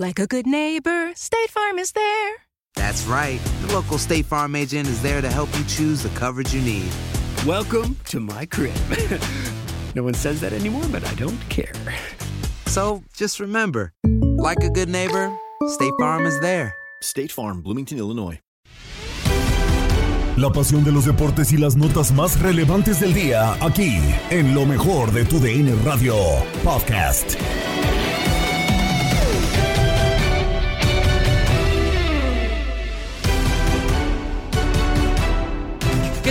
[0.00, 2.34] Like a good neighbor, State Farm is there.
[2.76, 3.40] That's right.
[3.62, 6.88] The local State Farm agent is there to help you choose the coverage you need.
[7.44, 8.76] Welcome to my crib.
[9.96, 11.72] no one says that anymore, but I don't care.
[12.66, 13.92] So just remember,
[14.38, 16.76] like a good neighbor, State Farm is there.
[17.02, 18.38] State Farm, Bloomington, Illinois.
[20.36, 23.98] La pasión de los deportes y las notas más relevantes del día, aquí,
[24.30, 26.14] en lo mejor de tu DN Radio
[26.62, 27.34] Podcast.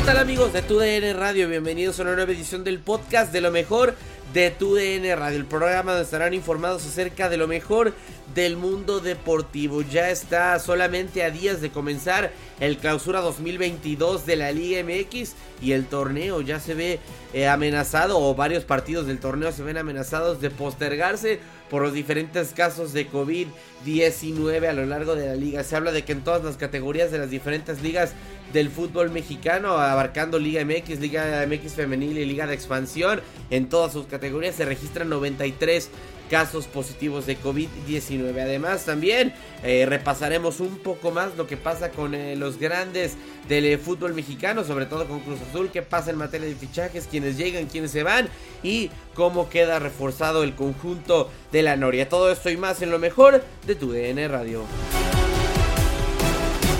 [0.07, 1.49] Tal amigos de TUDN Radio?
[1.49, 3.93] Bienvenidos a una nueva edición del podcast de lo mejor
[4.33, 7.93] de TUDN Radio, el programa donde estarán informados acerca de lo mejor
[8.37, 9.81] del mundo deportivo.
[9.81, 15.71] Ya está solamente a días de comenzar el clausura 2022 de la Liga MX y
[15.71, 16.99] el torneo ya se ve
[17.33, 21.39] eh, amenazado o varios partidos del torneo se ven amenazados de postergarse
[21.71, 25.63] por los diferentes casos de COVID-19 a lo largo de la liga.
[25.63, 28.13] Se habla de que en todas las categorías de las diferentes ligas
[28.53, 33.91] del fútbol mexicano, abarcando Liga MX, Liga MX femenil y Liga de expansión, en todas
[33.91, 35.89] sus categorías se registran 93
[36.29, 38.41] casos positivos de COVID-19.
[38.41, 39.33] Además, también
[39.63, 43.13] eh, repasaremos un poco más lo que pasa con eh, los grandes
[43.47, 47.37] del fútbol mexicano, sobre todo con Cruz Azul, qué pasa en materia de fichajes, quienes
[47.37, 48.29] llegan, quienes se van
[48.61, 52.09] y cómo queda reforzado el conjunto de la Noria.
[52.09, 54.63] Todo esto y más en lo mejor de tu DN Radio.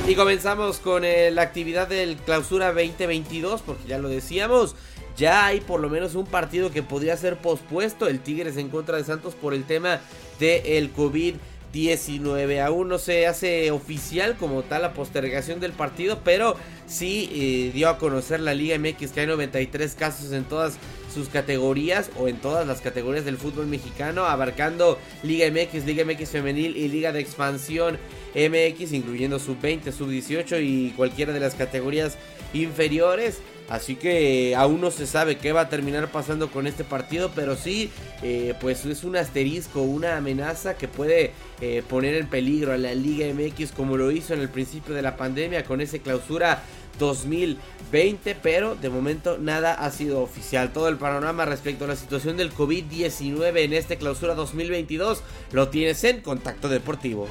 [0.07, 4.73] Y comenzamos con eh, la actividad del clausura 2022, porque ya lo decíamos,
[5.17, 8.97] ya hay por lo menos un partido que podría ser pospuesto, el Tigres en contra
[8.97, 9.99] de Santos por el tema
[10.39, 12.63] del COVID-19.
[12.63, 16.55] Aún no se hace oficial como tal la postergación del partido, pero
[16.85, 20.77] sí eh, dio a conocer la Liga MX que hay 93 casos en todas
[21.17, 26.29] sus categorías o en todas las categorías del fútbol mexicano, abarcando Liga MX, Liga MX
[26.29, 27.97] femenil y Liga de expansión
[28.35, 32.17] MX, incluyendo sub-20, sub-18 y cualquiera de las categorías
[32.53, 33.39] inferiores.
[33.67, 37.57] Así que aún no se sabe qué va a terminar pasando con este partido, pero
[37.57, 37.89] sí,
[38.23, 42.93] eh, pues es un asterisco, una amenaza que puede eh, poner en peligro a la
[42.93, 46.63] Liga MX como lo hizo en el principio de la pandemia con ese clausura
[46.99, 50.73] 2020, pero de momento nada ha sido oficial.
[50.73, 55.21] Todo el panorama respecto a la situación del COVID-19 en este clausura 2022
[55.51, 57.27] lo tienes en Contacto Deportivo.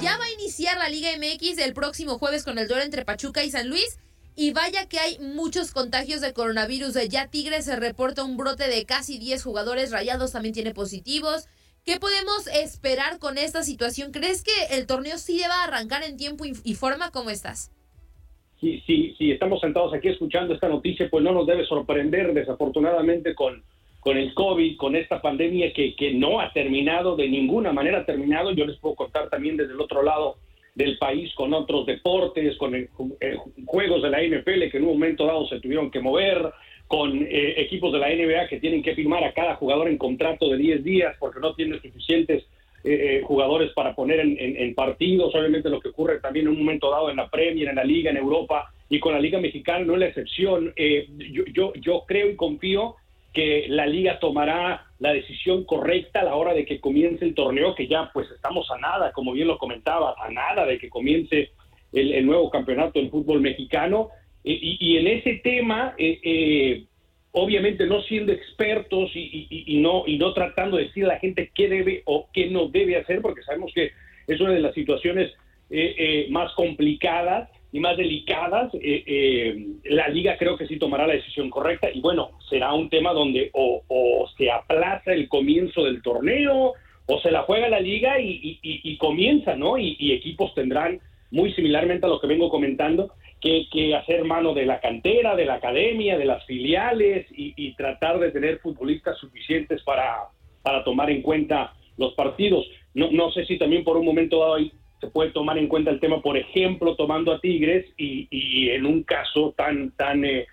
[0.00, 3.44] Ya va a iniciar la Liga MX el próximo jueves con el duelo entre Pachuca
[3.44, 3.98] y San Luis.
[4.36, 6.94] Y vaya que hay muchos contagios de coronavirus.
[7.08, 9.92] Ya Tigres se reporta un brote de casi 10 jugadores.
[9.92, 11.46] Rayados también tiene positivos.
[11.84, 14.10] ¿Qué podemos esperar con esta situación?
[14.10, 17.10] ¿Crees que el torneo sí deba arrancar en tiempo y forma?
[17.10, 17.70] ¿Cómo estás?
[18.64, 23.34] Sí, sí, sí, estamos sentados aquí escuchando esta noticia, pues no nos debe sorprender desafortunadamente
[23.34, 23.62] con,
[24.00, 28.06] con el COVID, con esta pandemia que, que no ha terminado, de ninguna manera ha
[28.06, 28.52] terminado.
[28.52, 30.36] Yo les puedo contar también desde el otro lado
[30.74, 32.88] del país con otros deportes, con el,
[33.20, 36.50] eh, juegos de la NFL que en un momento dado se tuvieron que mover,
[36.86, 40.48] con eh, equipos de la NBA que tienen que firmar a cada jugador en contrato
[40.48, 42.44] de 10 días porque no tienen suficientes
[42.84, 46.90] eh, jugadores para poner en, en, partidos, obviamente lo que ocurre también en un momento
[46.90, 49.94] dado en la Premier, en la Liga, en Europa y con la Liga Mexicana no
[49.94, 50.72] es la excepción.
[50.76, 51.08] Eh,
[51.52, 52.96] yo, yo, creo y confío
[53.32, 57.74] que la liga tomará la decisión correcta a la hora de que comience el torneo,
[57.74, 61.50] que ya pues estamos a nada, como bien lo comentaba, a nada de que comience
[61.92, 64.10] el, nuevo campeonato del fútbol mexicano.
[64.44, 66.84] Y, en ese tema, eh, eh,
[67.34, 71.68] obviamente no siendo expertos y, no, y no tratando de decir a la gente qué
[71.68, 73.90] debe o qué no debe hacer, porque sabemos que
[74.26, 75.32] es una de las situaciones
[75.70, 81.14] eh, más complicadas y más delicadas, eh, eh, la liga creo que sí tomará la
[81.14, 83.82] decisión correcta y bueno, será un tema donde o,
[84.38, 86.74] se aplaza el comienzo del torneo
[87.06, 89.76] o se la juega la liga y, comienza, ¿no?
[89.76, 91.00] Y, equipos tendrán,
[91.34, 95.54] muy similarmente a lo que vengo comentando, que, hacer mano de la cantera, de la
[95.54, 100.28] academia, de las filiales y, tratar de tener futbolistas suficientes para,
[100.62, 102.64] para tomar en cuenta los partidos.
[102.94, 105.90] No, no sé si también por un momento dado hay se puede tomar en cuenta
[105.90, 110.46] el tema, por ejemplo, tomando a Tigres y, en un caso tan, tan eh,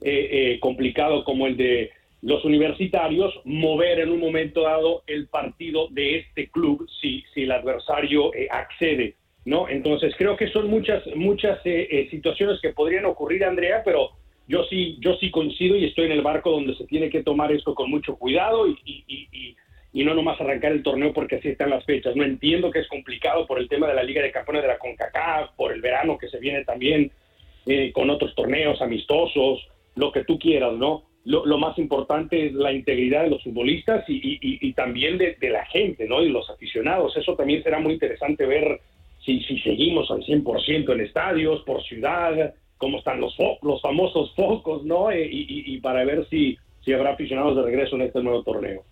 [0.00, 1.90] eh, eh, complicado como el de
[2.22, 7.52] los universitarios, mover en un momento dado el partido de este club si, si el
[7.52, 9.14] adversario accede.
[9.48, 9.68] ¿No?
[9.68, 11.60] Entonces creo que son muchas, muchas
[12.10, 14.10] situaciones que podrían ocurrir, Andrea, pero
[14.46, 17.50] yo sí, yo sí coincido y estoy en el barco donde se tiene que tomar
[17.52, 19.56] esto con mucho cuidado y,
[19.92, 22.14] y no nomás arrancar el torneo porque así están las fechas.
[22.14, 24.78] No entiendo que es complicado por el tema de la Liga de Campeones de la
[24.78, 27.10] CONCACAF, por el verano que se viene también
[27.66, 31.04] eh, con otros torneos amistosos, lo que tú quieras, ¿no?
[31.24, 36.22] Lo, más importante es la integridad de los futbolistas y, también de, la gente, ¿no?
[36.22, 37.14] Y los aficionados.
[37.18, 38.80] Eso también será muy interesante ver
[39.28, 44.84] si, si seguimos al 100% en estadios, por ciudad, cómo están los, los famosos focos,
[44.84, 45.10] ¿no?
[45.10, 48.84] Eh, y, para ver si, si habrá aficionados de regreso en este nuevo torneo.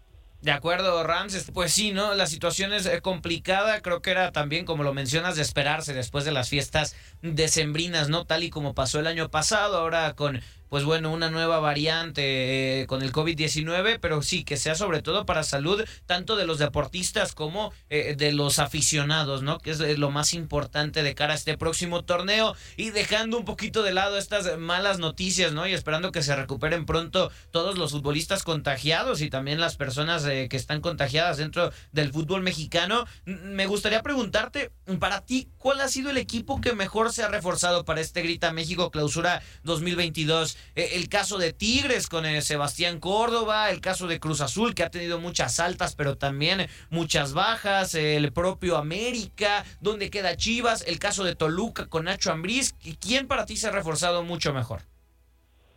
[0.43, 1.51] De acuerdo, Rams.
[1.55, 2.15] Pues sí, ¿no?
[2.15, 3.81] La situación es eh, complicada.
[3.81, 8.27] Creo que era también, como lo mencionas, de esperarse después de las fiestas decembrinas, ¿no?
[8.27, 12.87] Tal y como pasó el año pasado, ahora con pues bueno, una nueva variante eh,
[12.87, 17.35] con el COVID-19, pero sí, que sea sobre todo para salud tanto de los deportistas
[17.35, 19.59] como eh, de los aficionados, ¿no?
[19.59, 23.45] Que es eh, lo más importante de cara a este próximo torneo y dejando un
[23.45, 25.67] poquito de lado estas malas noticias, ¿no?
[25.67, 30.49] Y esperando que se recuperen pronto todos los futbolistas contagiados y también las personas que
[30.57, 33.07] están contagiadas dentro del fútbol mexicano.
[33.25, 37.85] Me gustaría preguntarte, para ti, ¿cuál ha sido el equipo que mejor se ha reforzado
[37.85, 40.56] para este Grita México Clausura 2022?
[40.75, 44.83] Eh, el caso de Tigres con eh, Sebastián Córdoba, el caso de Cruz Azul que
[44.83, 50.99] ha tenido muchas altas pero también muchas bajas, el propio América, donde queda Chivas, el
[50.99, 54.81] caso de Toluca con Nacho Ambriz, ¿quién para ti se ha reforzado mucho mejor?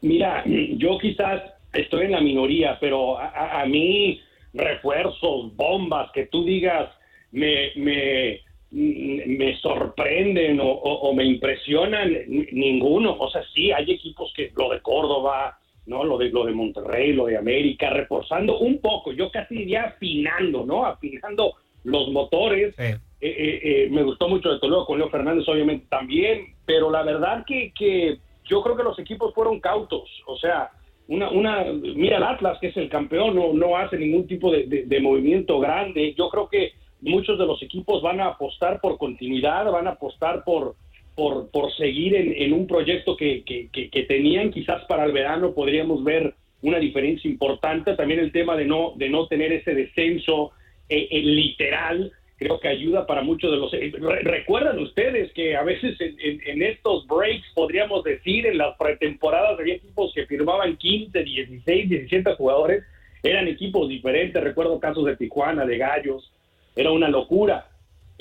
[0.02, 1.42] Mira, yo quizás
[1.74, 4.22] estoy en la minoría, pero a, mí
[4.54, 6.90] refuerzos, bombas, que tú digas,
[7.31, 12.13] me, me, me sorprenden o, me impresionan
[12.51, 13.16] ninguno.
[13.19, 16.04] O sea, sí, hay equipos que lo de Córdoba, ¿no?
[16.04, 20.66] Lo de, lo de Monterrey, lo de América, reforzando un poco, yo casi diría afinando,
[20.66, 20.86] ¿no?
[20.86, 22.77] Afinando los motores.
[22.77, 27.04] Eh, eh, eh, me gustó mucho de Toledo con Leo Fernández, obviamente también, pero la
[27.04, 30.10] verdad que, que yo creo que los equipos fueron cautos.
[30.27, 30.69] O sea,
[31.07, 35.00] una, una, mira el Atlas, que es el campeón, no, no hace ningún tipo de
[35.01, 36.13] movimiento grande.
[36.16, 40.44] Yo creo que muchos de los equipos van a apostar por continuidad, van a apostar
[40.44, 40.75] por,
[41.16, 44.51] por, por seguir en, un proyecto que, que, tenían.
[44.51, 47.96] Quizás para el verano podríamos ver una diferencia importante.
[47.96, 50.51] También el tema de no, de no tener ese descenso
[50.90, 53.74] eh, eh, literal, creo que ayuda para muchos de los...
[53.74, 53.92] Eh,
[54.24, 60.14] recuerdan ustedes que a veces en, estos breaks, podríamos decir, en las pretemporadas había equipos
[60.14, 62.83] que firmaban 15, 16, 17 jugadores,
[63.23, 64.42] eran equipos diferentes.
[64.42, 66.31] Recuerdo casos de Tijuana, de Gallos,
[66.76, 67.69] era una locura.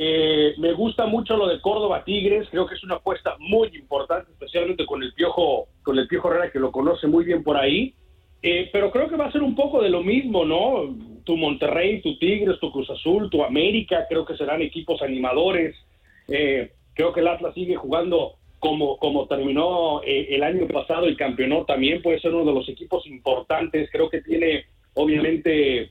[0.01, 4.31] Eh, me gusta mucho lo de Córdoba Tigres, creo que es una apuesta muy importante,
[4.31, 7.95] especialmente con el Piojo, con el Piojo Herrera que lo conoce muy bien por ahí.
[8.41, 10.97] Eh, pero creo que va a ser un poco de lo mismo, ¿no?
[11.25, 15.75] Tu Monterrey, tu Tigres, tu Cruz Azul, tu América, creo que serán equipos animadores.
[16.29, 21.67] Eh, creo que el Atlas sigue jugando como, como terminó el año pasado el campeonato
[21.67, 23.89] también, puede ser uno de los equipos importantes.
[23.91, 25.91] Creo que tiene, obviamente,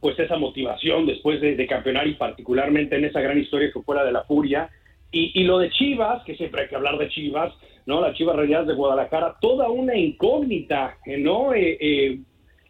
[0.00, 4.12] pues esa motivación después de, campeonar y particularmente en esa gran historia que fuera de
[4.12, 4.68] la Furia.
[5.10, 7.54] Y, lo de Chivas, que siempre hay que hablar de Chivas,
[7.86, 8.00] ¿no?
[8.00, 11.54] La Chivas Realidad de Guadalajara, toda una incógnita, ¿no?
[11.54, 12.18] Eh, eh,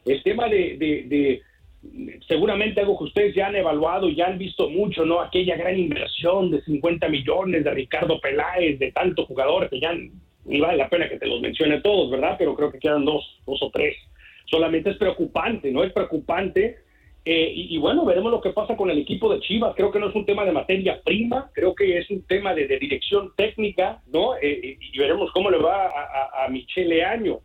[0.04, 1.40] el tema de, de,
[2.28, 5.22] seguramente algo que ustedes ya han evaluado y ya han visto mucho, ¿no?
[5.22, 9.94] Aquella gran inversión de 50 millones de Ricardo Peláez, de tantos jugadores que ya
[10.44, 12.36] ni vale la pena que te los mencione todos, ¿verdad?
[12.38, 13.96] Pero creo que quedan dos, dos o tres.
[14.44, 15.82] Solamente es preocupante, ¿no?
[15.82, 16.83] Es preocupante
[17.26, 19.74] eh, y, bueno, veremos lo que pasa con el equipo de Chivas.
[19.74, 22.66] Creo que no es un tema de materia prima, creo que es un tema de,
[22.78, 24.36] dirección técnica, ¿no?
[24.36, 27.38] Eh, y veremos cómo le va a, a, Michele Año.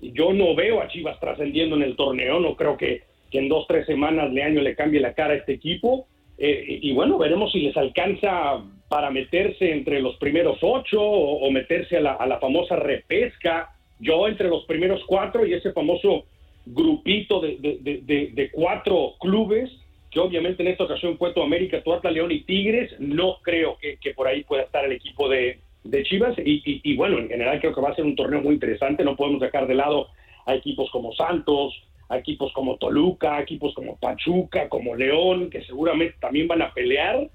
[0.00, 3.66] Yo no veo a Chivas trascendiendo en el torneo, no creo que, que en dos,
[3.66, 6.06] tres semanas de año le cambie la cara a este equipo.
[6.38, 11.96] Eh, y bueno, veremos si les alcanza para meterse entre los primeros ocho o, meterse
[11.96, 13.70] a la, a la, famosa repesca.
[13.98, 16.26] Yo entre los primeros cuatro y ese famoso
[16.66, 19.70] grupito de, de, de, cuatro clubes,
[20.10, 24.14] que obviamente en esta ocasión fue tu América, León y Tigres, no creo que, que
[24.14, 25.58] por ahí pueda estar el equipo de,
[26.04, 26.34] Chivas.
[26.38, 29.04] Y, bueno, en general creo que va a ser un torneo muy interesante.
[29.04, 30.08] No podemos dejar de lado
[30.46, 31.74] a equipos como Santos,
[32.08, 37.28] a equipos como Toluca, equipos como Pachuca, como León, que seguramente también van a pelear.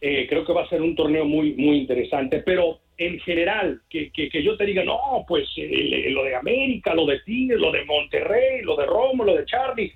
[0.00, 4.10] Eh, creo que va a ser un torneo muy, muy interesante, pero en general, que,
[4.10, 7.84] que, yo te diga, no, pues eh, lo de América, lo de Tigres, lo de
[7.84, 9.92] Monterrey, lo de Romo, lo de Charlie,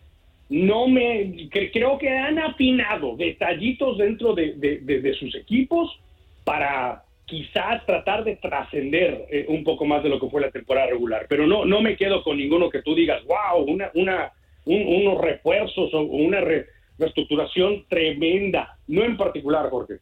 [0.50, 5.98] no me, creo que han afinado detallitos dentro de, de sus equipos
[6.44, 10.88] para, quizás tratar de trascender eh, un poco más de lo que fue la temporada
[10.88, 11.26] regular.
[11.28, 14.32] Pero no, no me quedo con ninguno que tú digas, wow, una, una,
[14.64, 18.76] unos refuerzos o una reestructuración tremenda.
[18.88, 19.98] No en particular, Jorge.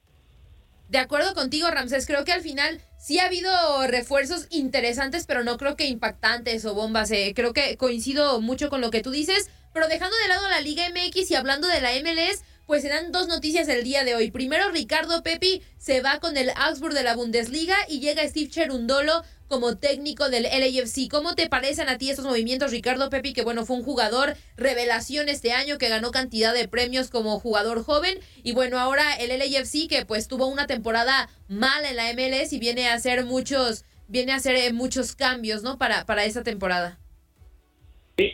[0.89, 2.07] De acuerdo contigo, Ramsés.
[2.07, 3.51] Creo que al final sí ha habido
[3.87, 7.11] refuerzos interesantes, pero no creo que impactantes o bombas.
[7.11, 7.33] Eh.
[7.37, 9.51] Creo que coincido mucho con lo que tú dices.
[9.75, 13.13] Pero dejando de lado la Liga MX y hablando de la MLS, pues se dan
[13.13, 14.31] dos noticias el día de hoy.
[14.31, 19.23] Primero, Ricardo Pepi se va con el Augsburg de la Bundesliga y llega Steve Cherundolo
[19.49, 21.09] como técnico del LAFC.
[21.11, 25.29] ¿Cómo te parecen a ti estos movimientos, Ricardo Pepi, que bueno, fue un jugador revelación
[25.29, 28.19] este año, que ganó cantidad de premios como jugador joven?
[28.43, 32.59] Y bueno, ahora el LAFC, que pues tuvo una temporada mala en la MLS y
[32.59, 35.79] viene a hacer muchos, viene a hacer eh, muchos cambios, ¿no?
[35.79, 36.99] Para, para esta temporada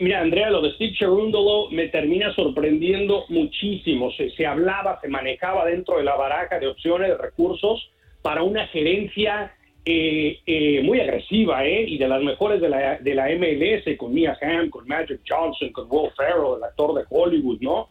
[0.00, 4.10] mira, Andrea, lo de Steve Cherundolo me termina sorprendiendo muchísimo.
[4.12, 7.90] Se, se, hablaba, se manejaba dentro de la baraja de opciones, de recursos
[8.22, 9.54] para una gerencia
[9.86, 11.84] eh, eh, muy agresiva, ¿eh?
[11.86, 15.72] Y de las mejores de la, de la MLS, con Mia Hamm, con Magic Johnson,
[15.72, 17.88] con Will Ferrell, el actor de Hollywood, ¿no?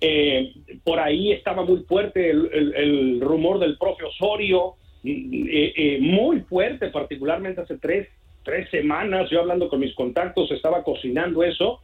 [0.00, 0.52] Eh,
[0.84, 7.76] por ahí estaba muy fuerte el, el, rumor del propio Osorio, muy fuerte, particularmente hace
[7.78, 8.08] tres
[8.44, 11.80] tres semanas, yo hablando con mis contactos, estaba cocinando eso,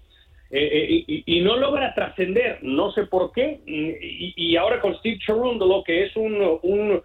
[0.51, 6.17] y, no logra trascender, no sé por qué, y, ahora con Steve Cherundolo, que es
[6.17, 7.01] un,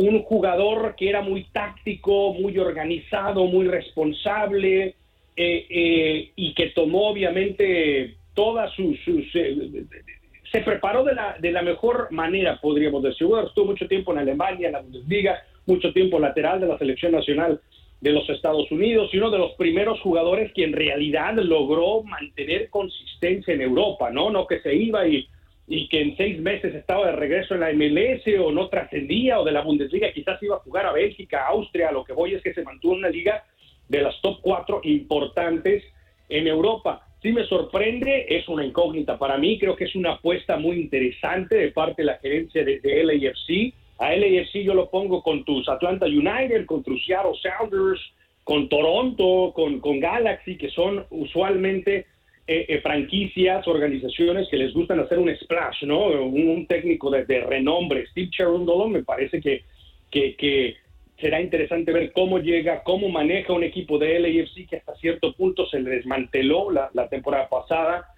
[0.00, 4.94] un, jugador que era muy táctico, muy organizado, muy responsable,
[5.36, 8.98] eh, y que tomó obviamente todas sus...
[9.32, 13.26] se preparó de la, de la mejor manera, podríamos decir.
[13.46, 17.60] estuvo mucho tiempo en Alemania, en la Bundesliga, mucho tiempo lateral de la selección nacional
[18.00, 22.70] de los Estados Unidos y uno de los primeros jugadores que en realidad logró mantener
[22.70, 24.30] consistencia en Europa, ¿no?
[24.30, 25.28] No que se iba y,
[25.70, 29.44] y que en seis meses estaba de regreso en la MLS o no trascendía o
[29.44, 32.42] de la Bundesliga, quizás iba a jugar a Bélgica, a Austria, lo que voy es
[32.42, 33.44] que se mantuvo en una liga
[33.88, 35.82] de las top cuatro importantes
[36.28, 37.06] en Europa.
[37.22, 41.54] Sí me sorprende, es una incógnita para mí, creo que es una apuesta muy interesante
[41.54, 45.68] de parte de la gerencia de, de LAFC a LAFC yo lo pongo con tus
[45.68, 48.00] Atlanta United, con tus Seattle Sounders,
[48.44, 52.06] con Toronto, con, con Galaxy, que son usualmente
[52.52, 56.06] eh, eh, franquicias, organizaciones que les gustan hacer un splash, ¿no?
[56.06, 58.08] Un, técnico de, renombre.
[58.08, 60.76] Steve Cherundolo me parece que,
[61.20, 65.64] será interesante ver cómo llega, cómo maneja un equipo de LAFC que hasta cierto punto
[65.66, 68.08] se le desmanteló la, la temporada pasada.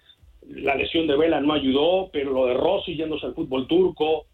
[0.49, 4.25] La lesión de Vela no ayudó, pero lo de Rossi yéndose al fútbol turco,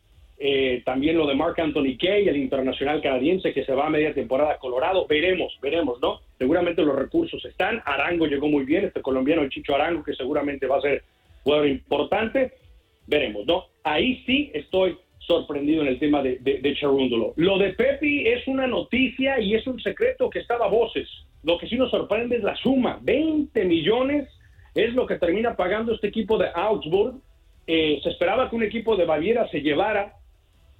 [0.41, 4.13] eh, también lo de Mark Anthony Kay, el internacional canadiense que se va a media
[4.13, 5.05] temporada a Colorado.
[5.05, 6.21] Veremos, veremos, ¿no?
[6.37, 7.81] Seguramente los recursos están.
[7.83, 11.03] Arango llegó muy bien, este colombiano, el Chicho Arango, que seguramente va a ser
[11.43, 12.53] jugador importante.
[13.05, 13.65] Veremos, ¿no?
[13.83, 17.33] Ahí sí estoy sorprendido en el tema de, de, Cherúndolo.
[17.35, 21.09] Lo de Pepi es una noticia y es un secreto que estaba a voces.
[21.43, 22.97] Lo que sí nos sorprende es la suma.
[23.01, 24.29] 20 millones
[24.73, 27.15] es lo que termina pagando este equipo de Augsburg.
[27.67, 30.18] Eh, se esperaba que un equipo de Baviera se llevara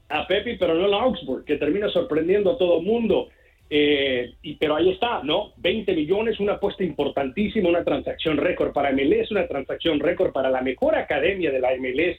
[0.09, 3.29] a Pepe, pero no a Augsburg, que termina sorprendiendo a todo el mundo.
[3.69, 5.53] Eh, y, pero ahí está, ¿no?
[5.57, 10.61] 20 millones, una apuesta importantísima, una transacción récord para MLS, una transacción récord para la
[10.61, 12.17] mejor academia de la MLS,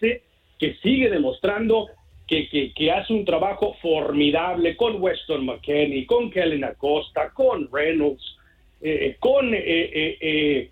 [0.59, 1.89] que sigue demostrando
[2.29, 8.37] que, que, hace un trabajo formidable con Weston McKenney, con Kellen Acosta, con Reynolds,
[8.81, 10.71] eh, con eh,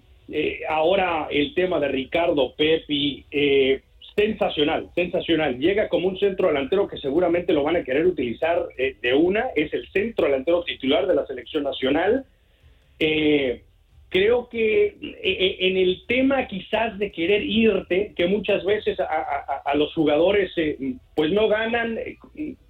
[0.68, 3.24] ahora el tema de Ricardo Pepi
[4.18, 5.58] sensacional, sensacional.
[5.58, 9.46] Llega como un centro delantero que seguramente lo van a querer utilizar eh, de una.
[9.54, 12.24] Es el centro delantero titular de la selección nacional.
[12.98, 13.62] Eh,
[14.08, 19.94] creo que eh, en el tema quizás de querer irte, que muchas veces a, los
[19.94, 20.50] jugadores
[21.14, 21.96] pues no ganan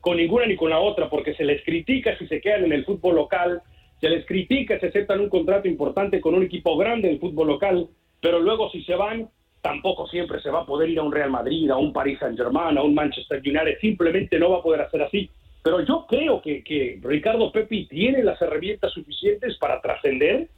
[0.00, 2.84] con ninguna ni con la otra, porque se les critica si se quedan en el
[2.84, 3.62] fútbol local,
[4.02, 7.88] se les critica, se aceptan un contrato importante con un equipo grande del fútbol local,
[8.20, 11.30] pero luego si se van, tampoco siempre se va a poder ir a un Real
[11.30, 14.80] Madrid, a un Paris Saint Germain, a un Manchester United, simplemente no va a poder
[14.82, 15.30] hacer así.
[15.62, 20.48] Pero yo creo que, Ricardo Pepi tiene las herramientas suficientes para trascender,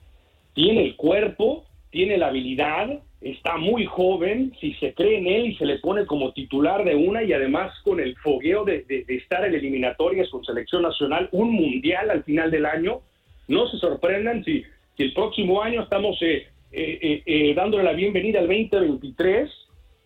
[0.54, 5.56] tiene el cuerpo, tiene la habilidad, está muy joven, si se cree en él y
[5.56, 9.44] se le pone como titular de una y además con el fogueo de, de, estar
[9.44, 13.00] en eliminatorias con selección nacional, un mundial al final del año,
[13.48, 14.62] no se sorprendan si,
[14.96, 19.50] si el próximo año estamos eh, eh, eh, eh, dándole la bienvenida al 2023,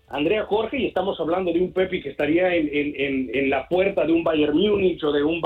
[0.09, 4.07] Andrea Jorge, y estamos hablando de un Pepi que estaría en, en, en la puerta
[4.07, 5.43] de un Bayern Múnich o de un,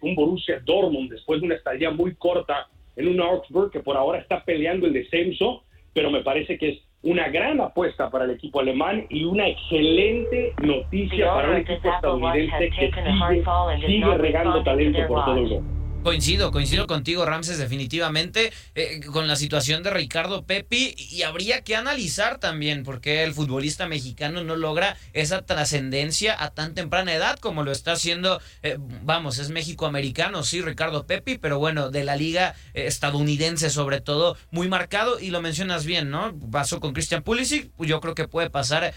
[0.00, 4.18] un Borussia Dortmund después de una estadía muy corta en un Augsburg que por ahora
[4.18, 8.60] está peleando el descenso, pero me parece que es una gran apuesta para el equipo
[8.60, 15.24] alemán y una excelente noticia para un equipo estadounidense que sigue, sigue regando talento por
[15.24, 15.81] todo el mundo.
[16.02, 20.96] Coincido, coincido contigo, Ramses, definitivamente, eh, con la situación de Ricardo Pepi.
[20.96, 26.50] Y habría que analizar también por qué el futbolista mexicano no logra esa trascendencia a
[26.50, 31.60] tan temprana edad como lo está haciendo, eh, vamos, es México-americano, sí, Ricardo Pepi, pero
[31.60, 35.20] bueno, de la liga eh, estadounidense sobre todo, muy marcado.
[35.20, 36.36] Y lo mencionas bien, ¿no?
[36.50, 38.92] Pasó con Christian Pulisic, yo creo que puede pasar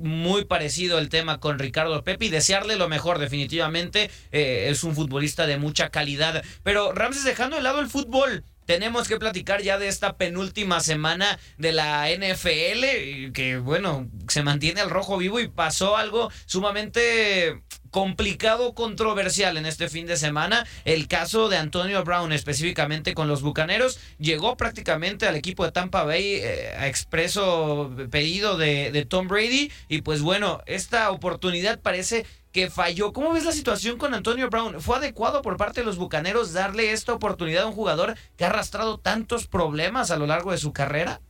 [0.00, 2.28] muy parecido el tema con Ricardo Pepi.
[2.28, 4.10] Desearle lo mejor, definitivamente.
[4.32, 9.18] es un futbolista de mucha calidad pero Ramses, dejando de lado el fútbol, tenemos que
[9.18, 15.18] platicar ya de esta penúltima semana de la NFL, que bueno, se mantiene al rojo
[15.18, 20.66] vivo y pasó algo sumamente complicado, controversial en este fin de semana.
[20.84, 26.04] El caso de Antonio Brown, específicamente con los Bucaneros, llegó prácticamente al equipo de Tampa
[26.04, 29.72] Bay eh, a expreso pedido de, de Tom Brady.
[29.88, 33.12] Y pues bueno, esta oportunidad parece que falló.
[33.12, 34.80] ¿Cómo ves la situación con Antonio Brown?
[34.80, 38.48] ¿Fue adecuado por parte de los Bucaneros darle esta oportunidad a un jugador que ha
[38.48, 41.20] arrastrado tantos problemas a lo largo de su carrera?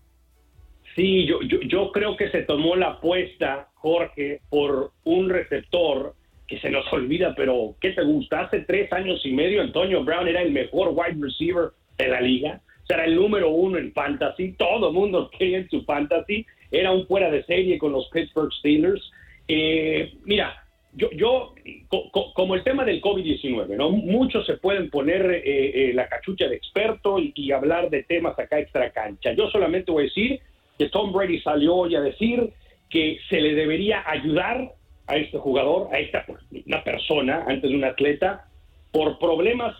[0.96, 6.14] Sí, yo, creo que se tomó la apuesta, Jorge, por un receptor
[6.48, 8.40] que se nos olvida, pero ¿qué te gusta?
[8.40, 12.60] Hace tres años y medio Antonio Brown era el mejor wide receiver de la liga,
[12.88, 17.06] era el número uno en fantasy, todo el mundo quería en su fantasy, era un
[17.06, 19.10] fuera de serie con los Pittsburgh Steelers.
[19.48, 20.59] Eh, mira,
[20.92, 21.54] yo, yo
[22.34, 23.90] como el tema del COVID-19, ¿no?
[23.90, 28.58] Muchos se pueden poner eh, eh, la cachucha de experto y, hablar de temas acá
[28.58, 29.32] extra cancha.
[29.32, 30.40] Yo solamente voy a decir
[30.78, 32.50] que Tom Brady salió hoy a decir
[32.88, 34.72] que se le debería ayudar
[35.06, 36.24] a este jugador, a esta
[36.66, 38.46] una persona, antes de un atleta,
[38.92, 39.74] por problemas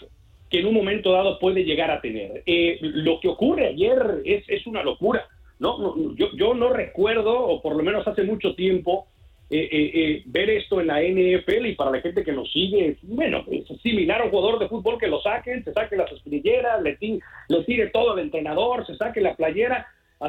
[0.48, 2.42] que en un momento dado puede llegar a tener.
[2.46, 5.26] Eh, lo que ocurre ayer es, es una locura.
[5.58, 9.06] no yo, yo no recuerdo, o por lo menos hace mucho tiempo,
[9.52, 12.98] eh, eh, eh, ver esto en la NFL y para la gente que nos sigue,
[13.02, 16.96] bueno, es a un jugador de fútbol que lo saquen, se saquen las espinilleras, le,
[17.00, 19.88] le tire todo al entrenador, se saque la playera.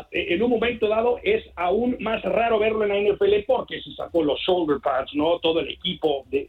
[0.10, 4.24] En un momento dado es aún más raro verlo en la NFL porque se sacó
[4.24, 5.38] los shoulder pads, ¿no?
[5.38, 6.48] Todo el equipo de,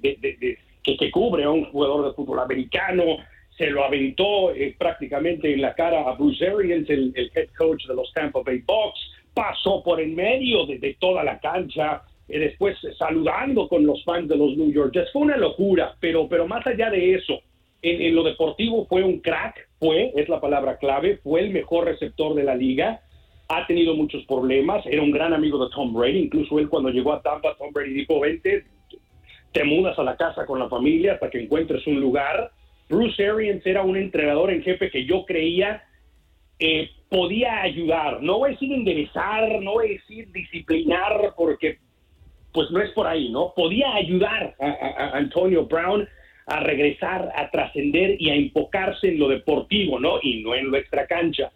[0.83, 3.19] que, que, cubre a un jugador de fútbol americano,
[3.59, 8.11] se lo aventó prácticamente en la cara a Bruce Arians, el, head coach de los
[8.15, 9.01] Tampa Bay Bucks,
[9.35, 12.03] pasó por en medio de toda la cancha,
[12.39, 14.95] después saludando con los fans de los New York.
[15.13, 17.41] Fue una locura, pero, pero más allá de eso,
[17.83, 22.35] en, lo deportivo fue un crack, fue, es la palabra clave, fue el mejor receptor
[22.35, 23.03] de la liga,
[23.49, 27.13] ha tenido muchos problemas, era un gran amigo de Tom Brady, incluso él cuando llegó
[27.13, 28.65] a Tampa, Tom Brady dijo, vente,
[29.53, 32.51] te mudas a la casa con la familia hasta que encuentres un lugar.
[32.89, 35.83] Bruce Arians era un entrenador en jefe que yo creía
[36.65, 41.79] eh, podía ayudar, no voy a decir enderezar, no voy a decir disciplinar, porque
[42.53, 43.53] pues no es por ahí, ¿no?
[43.55, 46.09] Podía ayudar a, Antonio Brown
[46.47, 50.19] a regresar, a trascender y a enfocarse en lo deportivo, ¿no?
[50.23, 51.51] Y no en lo extra cancha,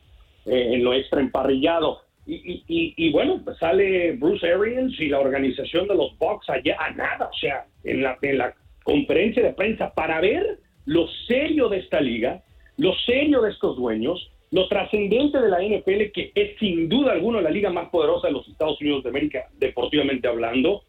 [0.46, 2.02] eh, en lo extra emparrillado.
[2.28, 2.64] Y,
[2.96, 7.30] y, bueno, pues sale Bruce Arians y la organización de los Bucks allá a nada,
[7.32, 12.00] o sea, en la, en la conferencia de prensa para ver lo serio de esta
[12.00, 12.42] liga,
[12.78, 17.40] lo serio de estos dueños, lo trascendente de la NFL, que es sin duda alguna
[17.40, 20.82] la liga más poderosa de los Estados Unidos de América, deportivamente hablando,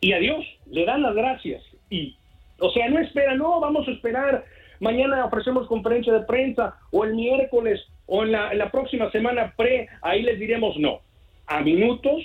[0.00, 1.62] y adiós, le dan las gracias.
[1.90, 2.16] Y,
[2.58, 4.44] o sea, no espera, no, vamos a esperar,
[4.80, 10.22] mañana ofrecemos conferencia de prensa, o el miércoles, o en la, próxima semana pre, ahí
[10.22, 11.00] les diremos no.
[11.46, 12.22] A minutos,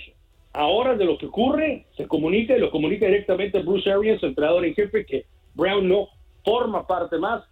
[0.53, 4.65] a horas de lo que ocurre, se comunica y lo comunica directamente Bruce Arians, entrenador
[4.65, 6.07] en jefe, que Brown no
[6.43, 7.43] forma parte más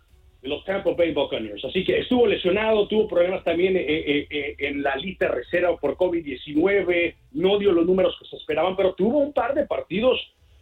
[0.45, 1.63] los Tampa Bay Buccaneers.
[1.65, 5.97] Así que estuvo lesionado, tuvo problemas también eh, eh, eh, en la lista reserva por
[5.97, 10.19] COVID-19, no dio los números que se esperaban, pero tuvo un par de partidos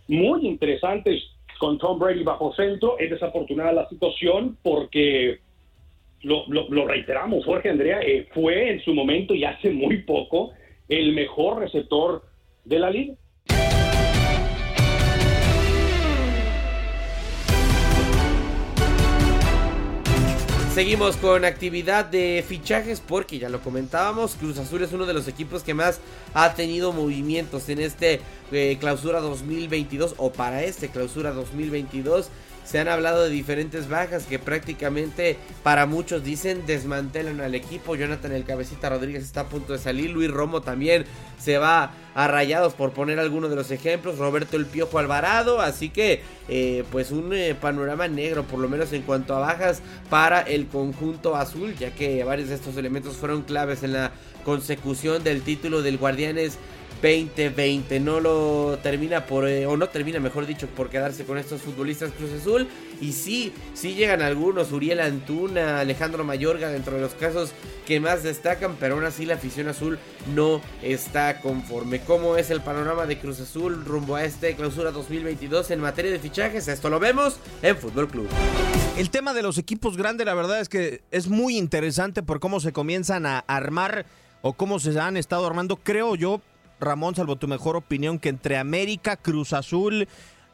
[0.08, 1.22] muy interesantes
[1.60, 2.98] con Tom Brady bajo centro.
[2.98, 5.40] Es desafortunada la situación porque
[6.22, 8.00] lo, lo, reiteramos, Jorge Andrea
[8.34, 10.54] fue en su momento y hace muy poco
[10.88, 12.24] el mejor receptor
[12.64, 13.16] de la liga.
[20.74, 25.28] Seguimos con actividad de fichajes porque ya lo comentábamos, Cruz Azul es uno de los
[25.28, 26.00] equipos que más
[26.34, 32.30] ha tenido movimientos en este eh, clausura 2022 o para este clausura 2022.
[32.64, 37.96] Se han hablado de diferentes bajas que prácticamente para muchos dicen desmantelan al equipo.
[37.96, 40.10] Jonathan el Cabecita Rodríguez está a punto de salir.
[40.10, 41.06] Luis Romo también
[41.38, 44.18] se va a Rayados por poner algunos de los ejemplos.
[44.18, 45.60] Roberto el Piojo Alvarado.
[45.60, 49.82] Así que eh, pues un eh, panorama negro por lo menos en cuanto a bajas
[50.10, 51.76] para el conjunto azul.
[51.76, 54.12] Ya que varios de estos elementos fueron claves en la
[54.46, 56.58] consecución del título del Guardianes
[57.04, 58.00] 2020.
[58.00, 62.12] No lo termina por, eh, o no termina, mejor dicho, por quedarse con estos futbolistas
[62.14, 62.68] Cruz Azul.
[63.02, 67.52] Y sí, sí llegan algunos, Uriel Antuna, Alejandro Mayorga, dentro de los casos
[67.86, 70.00] que más destacan, pero aún así la afición azul
[70.34, 72.00] no está conforme.
[72.00, 76.20] ¿Cómo es el panorama de Cruz Azul rumbo a este clausura 2022 en materia de
[76.20, 76.70] fichajes?
[76.70, 78.30] Esto lo vemos en Fútbol Club.
[78.98, 82.62] El tema de los equipos grandes, la verdad es que es muy interesante por cómo
[82.62, 84.06] se comienzan a armar
[84.42, 86.42] o cómo se han estado armando, creo yo,
[86.84, 90.08] Ramón, salvo tu mejor opinión, que entre América, Cruz Azul,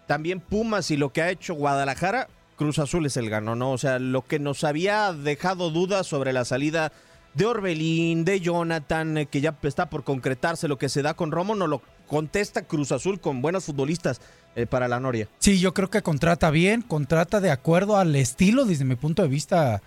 [0.08, 3.72] también Pumas y lo que ha hecho Guadalajara, Cruz Azul es el gano, ¿no?
[3.72, 6.92] O sea, lo que nos había dejado dudas sobre la salida
[7.34, 11.32] de Orbelín, de Jonathan, eh, que ya está por concretarse lo que se da con
[11.32, 14.20] Romo, no lo contesta Cruz Azul con buenos futbolistas
[14.56, 15.30] eh, para la Noria.
[15.39, 19.28] Sí, yo creo que contrata bien, contrata de acuerdo al estilo, desde mi punto de
[19.28, 19.82] vista,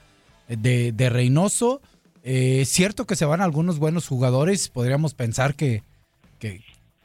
[0.49, 1.83] eh, de, de Reynoso.
[2.23, 5.83] Es cierto que se van algunos buenos jugadores, podríamos pensar que,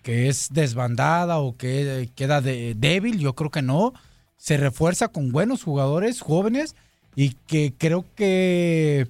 [0.04, 3.94] que, es desbandada o que queda de, débil, yo creo que no.
[4.38, 6.76] Se refuerza con buenos jugadores jóvenes
[7.16, 9.08] y que creo que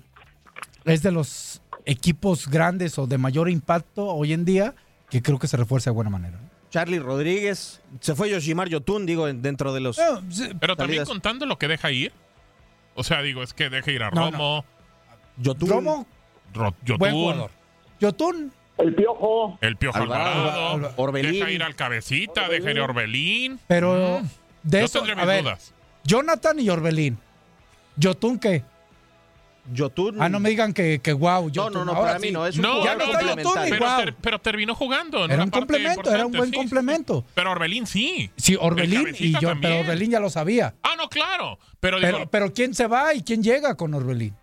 [0.85, 4.73] es de los equipos grandes o de mayor impacto hoy en día
[5.09, 6.39] que creo que se refuerza de buena manera.
[6.69, 9.99] Charlie Rodríguez, se fue Yoshimar Yotun, digo, dentro de los.
[10.59, 12.11] Pero también contando lo que deja ir.
[12.95, 14.65] O sea, digo, es que deja ir a Romo.
[15.37, 15.69] Yotun.
[15.69, 16.07] Romo.
[16.53, 16.97] Yotun.
[16.97, 17.51] Buen jugador.
[17.99, 19.57] Yotun el Piojo.
[19.61, 20.93] El Piojo Alvarado.
[20.97, 21.31] Orbelín.
[21.33, 23.59] Deja ir al Cabecita, deja ir a Orbelín.
[23.67, 24.27] Pero mm.
[24.63, 25.73] de Yo eso, a mis ver, dudas.
[26.03, 27.17] Jonathan y Orbelín.
[27.95, 28.63] ¿Yotun qué?
[29.73, 30.21] Yotun.
[30.21, 31.51] Ah, no me digan que, que wow.
[31.53, 33.85] No, no, no, para mí no, es un No, Ya no está Yotun y pero,
[33.85, 33.99] guau.
[34.05, 35.25] ter- pero terminó jugando.
[35.25, 36.57] en Era un complemento, era un buen sí, sí.
[36.57, 37.25] complemento.
[37.33, 38.31] Pero Orbelín sí.
[38.37, 39.59] Sí, El Orbelín y yo, también.
[39.61, 40.73] pero Orbelín ya lo sabía.
[40.83, 41.59] Ah, no, claro.
[41.81, 44.33] Pero, digo, Pero, pero ¿quién se va y quién llega con Orbelín?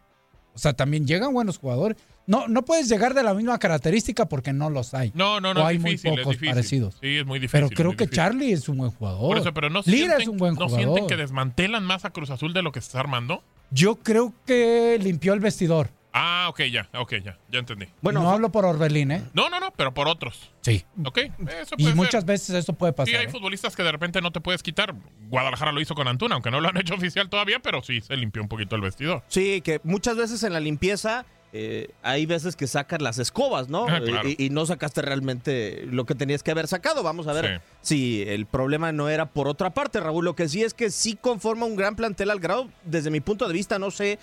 [0.54, 1.96] O sea, también llegan buenos jugadores.
[2.26, 5.12] No, no puedes llegar de la misma característica porque no los hay.
[5.14, 6.54] no, no, no, o es hay difícil, muy es pocos difícil.
[6.54, 6.94] parecidos.
[7.00, 7.60] Sí, es muy difícil.
[7.60, 8.16] Pero creo que difícil.
[8.16, 9.28] Charlie es un buen jugador.
[9.28, 10.78] Por eso, pero no Lira sienten, es un buen ¿no jugador.
[10.84, 13.42] sienten que desmantelan más a Cruz Azul de lo que se está armando?
[13.70, 15.90] Yo creo que limpió el vestidor.
[16.16, 17.86] Ah, ok, ya, ok, ya, ya entendí.
[18.00, 19.24] Bueno, no hablo por Orbelín, ¿eh?
[19.34, 20.52] No, no, no, pero por otros.
[20.60, 20.84] Sí.
[21.04, 21.18] Ok,
[21.60, 22.24] eso Y puede muchas ser.
[22.24, 23.08] veces eso puede pasar.
[23.12, 23.30] Sí, hay ¿eh?
[23.30, 24.94] futbolistas que de repente no te puedes quitar.
[25.28, 28.16] Guadalajara lo hizo con Antuna, aunque no lo han hecho oficial todavía, pero sí se
[28.16, 29.24] limpió un poquito el vestidor.
[29.26, 31.26] Sí, que muchas veces en la limpieza
[31.56, 33.86] eh, hay veces que sacas las escobas, ¿no?
[33.88, 34.28] Ah, claro.
[34.28, 37.04] y, y no sacaste realmente lo que tenías que haber sacado.
[37.04, 40.24] Vamos a ver si el problema no era por otra parte, Raúl.
[40.24, 43.46] Lo que sí es que sí conforma un gran plantel al grado, desde mi punto
[43.46, 44.18] de vista, no sé,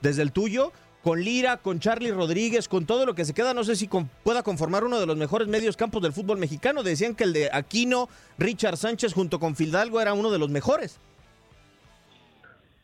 [0.00, 3.62] desde el tuyo, con Lira, con Charlie Rodríguez, con todo lo que se queda, no
[3.64, 6.82] sé si con- pueda conformar uno de los mejores medios campos del fútbol mexicano.
[6.82, 10.98] Decían que el de Aquino, Richard Sánchez junto con Fidalgo era uno de los mejores.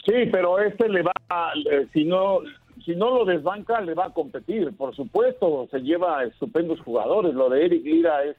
[0.04, 2.38] Sí, pero este le va, a- eh, si no,
[2.86, 4.72] si no lo desbanca, le va a competir.
[4.76, 7.34] Por supuesto, se lleva estupendos jugadores.
[7.34, 8.36] Lo de Eric Lira es,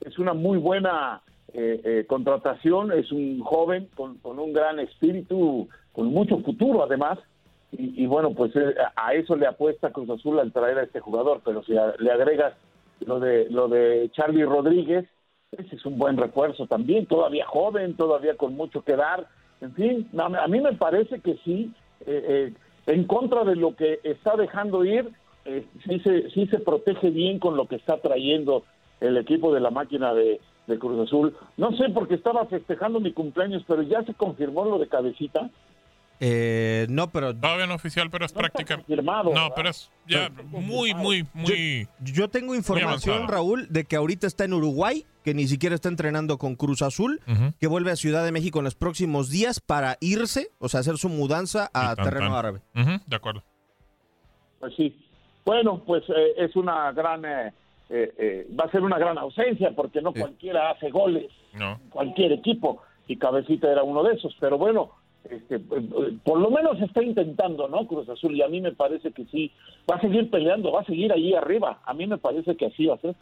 [0.00, 1.20] es una muy buena
[1.52, 2.90] eh, eh, contratación.
[2.90, 7.18] Es un joven con, con un gran espíritu, con mucho futuro además.
[7.72, 11.42] Y, bueno, pues eh, a eso le apuesta Cruz Azul al traer a este jugador.
[11.44, 12.54] Pero si le agregas
[13.00, 15.06] lo de, lo de Charlie Rodríguez,
[15.52, 17.04] ese es un buen refuerzo también.
[17.04, 19.26] Todavía joven, todavía con mucho que dar.
[19.60, 21.72] En fin, a, mí me parece que sí,
[22.86, 25.10] en contra de lo que está dejando ir,
[25.44, 28.64] eh, sí, se, sí se protege bien con lo que está trayendo
[29.00, 31.34] el equipo de la máquina de, de Cruz Azul.
[31.56, 35.50] No sé porque estaba festejando mi cumpleaños, pero ya se confirmó lo de cabecita.
[36.24, 38.76] Eh, no, pero Todavía no oficial, pero es práctica.
[38.76, 39.52] confirmado, No, ¿verdad?
[39.56, 41.88] pero es ya muy, muy, muy.
[42.00, 43.26] Yo tengo información.
[43.26, 47.20] Raúl, de que ahorita está en Uruguay, que ni siquiera está entrenando con Cruz Azul,
[47.58, 50.96] que vuelve a Ciudad de México en los próximos días para irse, o sea, hacer
[50.96, 52.36] su mudanza a tan, terreno tan.
[52.36, 52.60] árabe.
[53.06, 53.42] De acuerdo.
[54.60, 54.96] Pues sí.
[55.44, 57.52] Bueno, pues eh, es una gran, eh,
[57.90, 61.80] eh, eh, va a ser una gran ausencia porque no cualquiera hace goles, No.
[61.90, 64.36] cualquier equipo, y Cabecita era uno de esos.
[64.38, 64.92] Pero bueno,
[65.30, 67.86] este, por lo menos está intentando, ¿no?
[67.86, 69.52] Cruz Azul, y a mí me parece que sí,
[69.90, 71.80] va a seguir peleando, va a seguir allí arriba.
[71.84, 73.14] A mí me parece que así va a ser.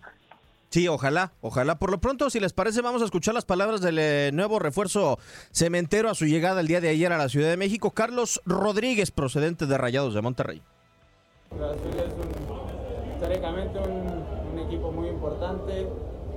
[0.71, 1.79] Sí, ojalá, ojalá.
[1.79, 5.19] Por lo pronto, si les parece, vamos a escuchar las palabras del eh, nuevo refuerzo
[5.51, 9.11] cementero a su llegada el día de ayer a la Ciudad de México, Carlos Rodríguez,
[9.11, 10.63] procedente de Rayados de Monterrey.
[11.49, 15.89] Cruz Azul es un, históricamente un, un equipo muy importante.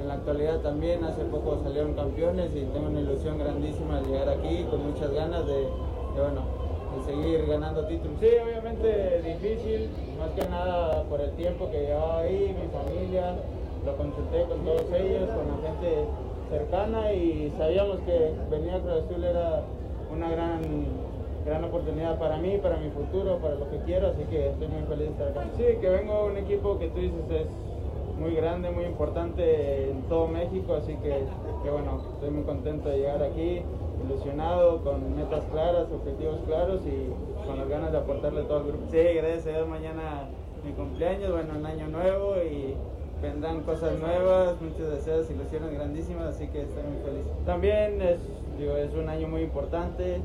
[0.04, 4.28] En la actualidad también, hace poco salieron campeones y tengo una ilusión grandísima de llegar
[4.28, 6.44] aquí con muchas ganas de, de, bueno,
[6.92, 8.18] de seguir ganando títulos.
[8.20, 9.88] Sí, obviamente difícil,
[10.20, 13.36] más que nada por el tiempo que llevaba ahí, mi familia,
[13.86, 16.04] lo consulté con todos ellos, con la gente
[16.50, 19.63] cercana y sabíamos que venir a Cruz Azul era
[20.12, 20.60] una gran,
[21.46, 24.84] gran oportunidad para mí, para mi futuro, para lo que quiero, así que estoy muy
[24.84, 25.48] feliz de estar acá.
[25.56, 27.48] Sí, que vengo a un equipo que tú dices es
[28.19, 31.26] muy grande, muy importante en todo México, así que,
[31.63, 33.62] que, bueno, estoy muy contento de llegar aquí,
[34.06, 38.86] ilusionado, con metas claras, objetivos claros y con las ganas de aportarle todo el grupo.
[38.91, 40.30] Sí, gracias a Dios, mañana
[40.65, 42.76] mi cumpleaños, bueno, un año nuevo y
[43.21, 47.26] vendrán cosas nuevas, muchos deseos, ilusiones grandísimas, así que estoy muy feliz.
[47.45, 48.19] También es,
[48.60, 50.21] digo, es un año muy importante,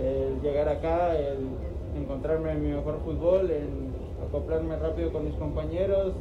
[0.00, 1.48] el llegar acá, el
[1.96, 3.92] encontrarme en mi mejor fútbol, en
[4.26, 6.12] acoplarme rápido con mis compañeros,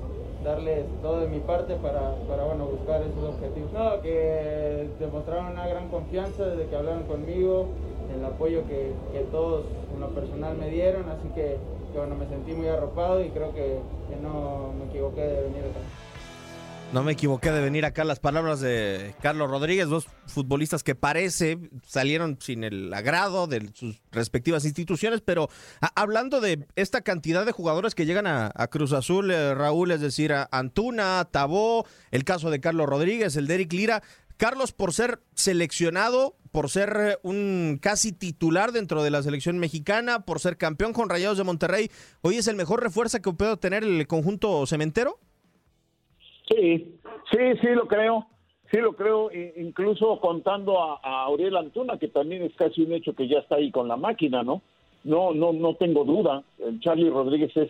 [0.43, 3.71] darles todo de mi parte para, para bueno, buscar esos objetivos.
[3.73, 7.67] No, que demostraron una gran confianza desde que hablaron conmigo,
[8.15, 11.57] el apoyo que, que todos en lo personal me dieron, así que,
[11.95, 16.10] bueno, me sentí muy arropado y creo que, que no me equivoqué de venir acá.
[16.93, 21.57] No me equivoqué de venir acá las palabras de Carlos Rodríguez, dos futbolistas que parece
[21.87, 25.47] salieron sin el agrado de sus respectivas instituciones, pero
[25.79, 29.91] a, hablando de esta cantidad de jugadores que llegan a, a Cruz Azul, eh, Raúl,
[29.91, 34.03] es decir, a Antuna, Tabó, el caso de Carlos Rodríguez, el de Lira,
[34.35, 40.25] Carlos por ser seleccionado, por ser eh, un casi titular dentro de la selección mexicana,
[40.25, 43.85] por ser campeón con Rayados de Monterrey, hoy es el mejor refuerzo que puede tener
[43.85, 45.21] el conjunto cementero.
[46.51, 46.99] Sí,
[47.31, 48.27] sí, sí lo creo.
[48.71, 53.13] Sí lo creo, incluso contando a, a Auriel Antuna, que también es casi un hecho
[53.13, 54.61] que ya está ahí con la máquina, ¿no?
[55.03, 56.43] No, no, no tengo duda.
[56.57, 57.69] El Charlie Rodríguez es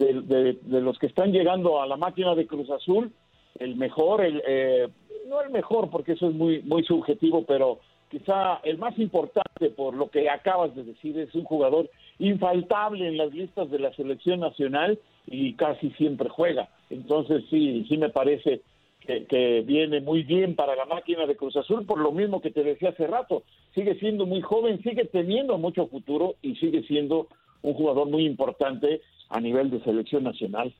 [0.00, 3.12] de, de, de los que están llegando a la máquina de Cruz Azul,
[3.60, 4.88] el mejor, el, eh,
[5.28, 7.78] no el mejor, porque eso es muy, muy subjetivo, pero
[8.10, 11.88] quizá el más importante por lo que acabas de decir, es un jugador
[12.18, 16.68] infaltable en las listas de la selección nacional y casi siempre juega.
[16.88, 18.62] Entonces sí, sí me parece
[19.00, 22.50] que, que, viene muy bien para la máquina de Cruz Azul, por lo mismo que
[22.50, 27.28] te decía hace rato, sigue siendo muy joven, sigue teniendo mucho futuro y sigue siendo
[27.62, 30.74] un jugador muy importante a nivel de selección nacional.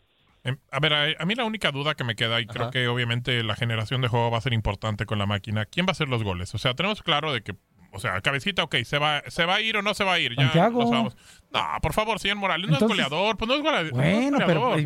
[0.70, 2.52] A ver, a, a, mí la única duda que me queda, y Ajá.
[2.52, 5.84] creo que obviamente la generación de juego va a ser importante con la máquina, ¿quién
[5.86, 6.54] va a hacer los goles?
[6.54, 7.54] O sea, tenemos claro de que,
[7.92, 10.18] o sea, cabecita, ok, ¿se va, ¿se va a ir o no se va a
[10.18, 10.32] ir?
[10.36, 10.80] Ya Santiago.
[10.80, 11.16] lo sabemos.
[11.52, 13.92] No, por favor, señor Morales, no Entonces, es goleador, pues no es goleador.
[13.92, 14.76] Bueno, no es pero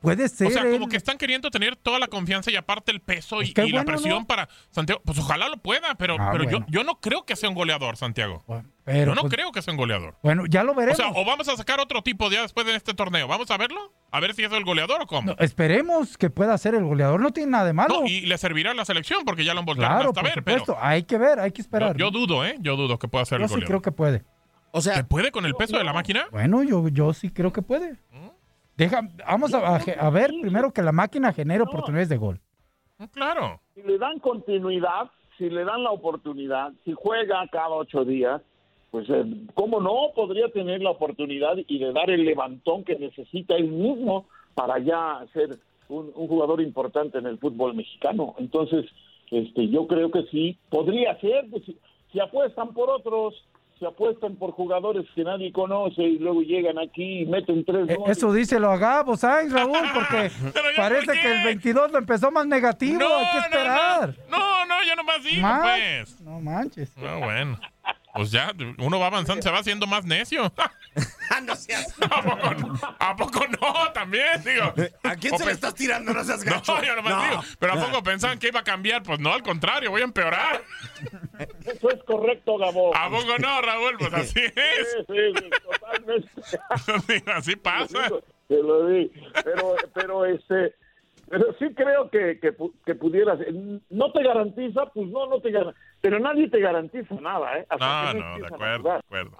[0.00, 0.48] puede ser.
[0.48, 0.72] O sea, él.
[0.72, 3.70] como que están queriendo tener toda la confianza y aparte el peso y, Pues y
[3.72, 4.26] la presión ¿no?
[4.26, 5.00] para Santiago.
[5.04, 6.58] Pues ojalá lo pueda, pero, Ah, pero bueno.
[6.60, 8.42] yo, yo no creo que sea un goleador, Santiago.
[8.84, 10.16] pero, yo no pues, creo que sea un goleador.
[10.24, 10.96] Bueno, ya lo O veremos.
[10.96, 13.28] sea, o vamos a sacar otro tipo ya después de este torneo.
[13.28, 13.92] ¿Vamos a verlo?
[14.10, 15.32] A ver si es el goleador o cómo.
[15.32, 17.20] No, esperemos que pueda ser el goleador.
[17.20, 18.00] No tiene nada de malo.
[18.00, 20.30] No, y le servirá a la selección porque ya lo han volteado claro, hasta por
[20.34, 20.84] ver, pero supuesto.
[20.84, 21.96] Hay que ver, hay que esperar.
[21.96, 22.56] yo, yo dudo, ¿eh?
[22.58, 23.68] Yo dudo que pueda ser Yo el sí goleador.
[23.68, 24.24] creo que puede.
[24.72, 26.26] O sea, ¿Que puede con el peso de la máquina?
[26.30, 27.96] Bueno, yo, yo sí creo que puede.
[28.76, 32.40] Deja, vamos a, a- a ver primero que la máquina genere oportunidades de gol.
[33.12, 33.60] Claro.
[33.74, 38.42] Si le dan continuidad, si le dan la oportunidad, si juega cada ocho días,
[38.90, 43.54] pues eh, cómo no podría tener la oportunidad y de dar el levantón que necesita
[43.56, 48.34] él mismo para ya ser un, un jugador importante en el fútbol mexicano.
[48.38, 48.84] Entonces,
[49.30, 51.78] este, yo creo que sí, podría ser, pues, si,
[52.12, 53.34] si apuestan por otros,
[53.78, 57.94] si apuestan por jugadores que nadie conoce y luego llegan aquí y meten tres Eh,
[57.96, 58.16] goles.
[58.16, 60.30] Eso dice lo hagamos, Sainz, Raúl, porque
[60.76, 62.98] parece que el 22 lo empezó más negativo.
[62.98, 64.14] No, hay que no, esperar.
[64.30, 65.62] No, no, yo nomás digo, Más.
[65.62, 66.20] pues.
[66.22, 66.96] No manches.
[66.96, 67.58] No, bueno.
[68.18, 70.52] Pues ya, uno va avanzando, se va haciendo más necio.
[71.44, 71.86] no seas...
[72.10, 72.96] ¿A poco no?
[72.98, 73.92] ¿A poco no?
[73.92, 74.74] También, digo.
[75.04, 76.12] ¿A quién se le estás tirando?
[76.12, 76.74] No seas gacho.
[76.74, 77.22] No, yo nomás No.
[77.22, 77.42] digo.
[77.60, 79.04] Pero ¿a poco pensaban que iba a cambiar?
[79.04, 80.64] Pues no, al contrario, voy a empeorar.
[81.64, 82.92] Eso es correcto, Gabo.
[82.92, 83.96] ¿A poco no, Raúl?
[84.00, 84.52] Pues así es.
[84.52, 86.30] Sí, sí, sí, totalmente.
[87.06, 88.08] Digo, así pasa.
[88.48, 89.12] Te lo di.
[89.44, 90.74] Pero, pero este,
[91.30, 93.38] pero sí creo que, que, que pudieras.
[93.90, 95.80] No te garantiza, pues no, no te garantiza.
[96.00, 97.66] Pero nadie te garantiza nada, ¿eh?
[97.68, 99.36] Hasta No, no, acuerdo, de acuerdo.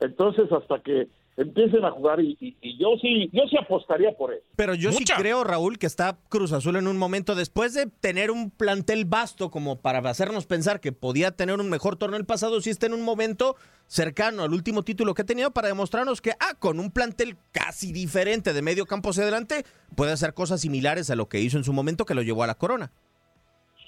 [0.00, 4.32] Entonces, hasta que empiecen a jugar y, y- y yo sí yo sí apostaría por
[4.32, 4.40] él.
[4.56, 8.30] Pero yo sí creo, Raúl, que está Cruz Azul en un momento, después de tener
[8.30, 12.60] un plantel vasto como para hacernos pensar que podía tener un mejor torneo el pasado,
[12.60, 16.32] sí está en un momento cercano al último título que ha tenido para demostrarnos que,
[16.32, 19.64] ah, con un plantel casi diferente de medio campo hacia adelante,
[19.96, 22.46] puede hacer cosas similares a lo que hizo en su momento que lo llevó a
[22.48, 22.92] la corona.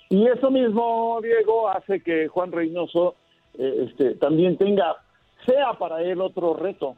[0.09, 3.17] Y eso mismo, Diego, hace que Juan Reynoso
[3.59, 4.97] eh, este, también tenga,
[5.47, 6.97] sea para él otro reto.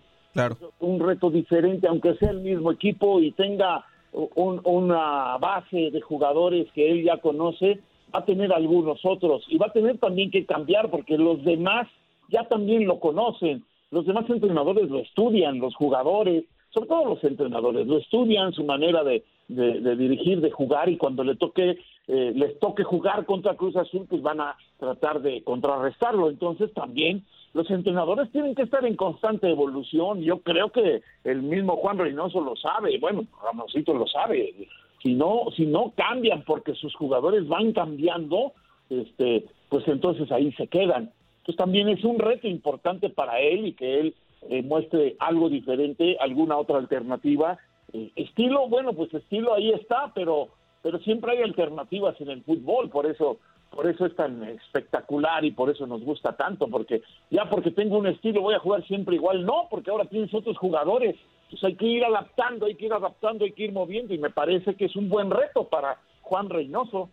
[0.81, 6.71] Un reto diferente, aunque sea el mismo equipo y tenga un- una base de jugadores
[6.73, 7.81] que él ya conoce,
[8.15, 11.89] va a tener algunos otros y va a tener también que cambiar porque los demás
[12.29, 13.65] ya también lo conocen.
[13.91, 19.05] Los demás entrenadores lo estudian, los jugadores, sobre todo los entrenadores, lo estudian, su manera
[19.05, 23.55] de, de- de dirigir, de jugar y cuando le toque, eh, les toque jugar contra
[23.57, 26.29] Cruz Azul, pues van a tratar de contrarrestarlo.
[26.31, 30.21] Entonces también los entrenadores tienen que estar en constante evolución.
[30.21, 34.69] Yo creo que el mismo Juan Reynoso lo sabe, bueno, Ramoncito lo sabe.
[35.01, 38.53] Si no, si no cambian porque sus jugadores van cambiando,
[38.91, 41.13] este, pues entonces ahí se quedan.
[41.39, 44.15] Entonces también es un reto importante para él y que él
[44.51, 47.59] eh, muestre algo diferente, alguna otra alternativa.
[47.93, 50.49] Eh, estilo, bueno, pues estilo ahí está, pero
[50.83, 53.39] pero siempre hay alternativas en el fútbol, por eso
[53.75, 57.99] por eso es tan espectacular y por eso nos gusta tanto, porque ya porque tengo
[57.99, 61.77] un estilo voy a jugar siempre igual, no, porque ahora tienes otros jugadores, entonces hay
[61.77, 64.87] que ir adaptando, hay que ir adaptando, hay que ir moviendo y me parece que
[64.87, 67.11] es un buen reto para Juan Reynoso.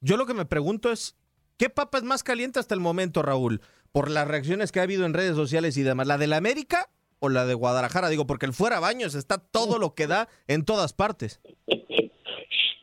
[0.00, 1.18] Yo lo que me pregunto es,
[1.56, 3.60] ¿qué papa es más caliente hasta el momento, Raúl?
[3.92, 6.90] Por las reacciones que ha habido en redes sociales y demás, ¿la de la América
[7.18, 8.10] o la de Guadalajara?
[8.10, 11.40] Digo, porque el fuera baños está todo lo que da en todas partes.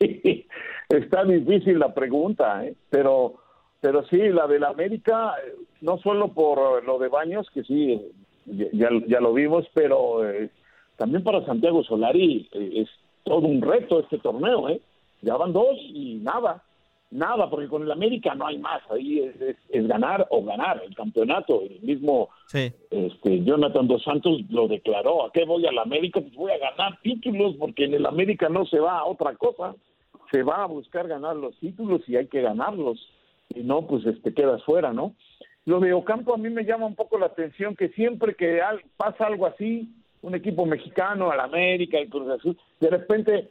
[0.88, 2.74] Está difícil la pregunta, ¿eh?
[2.90, 3.34] pero
[3.80, 5.34] pero sí, la del América,
[5.82, 8.00] no solo por lo de Baños, que sí,
[8.46, 10.48] ya, ya lo vimos, pero eh,
[10.96, 12.88] también para Santiago Solari eh, es
[13.24, 14.80] todo un reto este torneo, ¿eh?
[15.20, 16.62] Ya van dos y nada,
[17.10, 20.82] nada, porque con el América no hay más, ahí es, es- es ganar o ganar
[20.86, 22.30] el campeonato, el mismo
[22.90, 26.20] este, Jonathan Dos Santos lo declaró, ¿a qué voy al América?
[26.20, 29.74] Pues voy a ganar títulos, porque en el América no se va a otra cosa,
[30.34, 32.98] se va a buscar ganar los títulos y hay que ganarlos,
[33.54, 35.14] y no, pues este quedas fuera, ¿no?
[35.64, 38.82] Lo de Ocampo a mí me llama un poco la atención que siempre que al-
[38.96, 39.88] pasa algo así,
[40.22, 43.48] un equipo mexicano, al América, el Cruz Azul, de repente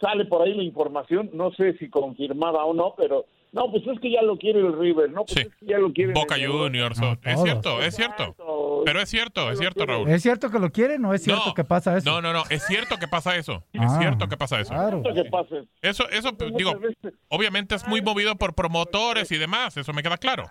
[0.00, 4.00] sale por ahí la información, no sé si confirmada o no, pero no, pues es
[4.00, 6.36] que ya lo quiere el River, no, pues es que ya lo quiere el Boca
[6.36, 6.98] Juniors.
[7.02, 8.34] o- es cierto, es cierto.
[8.84, 10.08] Pero es cierto, es cierto, Raúl.
[10.08, 12.10] ¿Es cierto que lo quieren o es cierto No, que pasa eso?
[12.10, 13.64] No, no, no, es cierto que pasa eso.
[13.72, 14.70] Es Ah, cierto que pasa eso.
[14.72, 15.02] claro.
[15.82, 16.72] Eso, eso, digo,
[17.28, 20.44] obviamente es muy movido por promotores y demás, eso me queda claro.